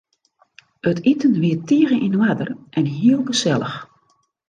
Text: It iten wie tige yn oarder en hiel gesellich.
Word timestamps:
It 0.89 0.99
iten 1.11 1.33
wie 1.41 1.55
tige 1.67 1.95
yn 2.07 2.17
oarder 2.21 2.49
en 2.77 2.87
hiel 2.95 3.21
gesellich. 3.29 3.77